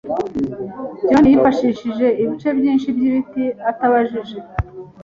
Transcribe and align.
John 1.09 1.25
yifashishije 1.31 2.07
ibice 2.23 2.49
byinshi 2.57 2.87
by'ibiti 2.95 3.43
atabajije. 3.69 4.37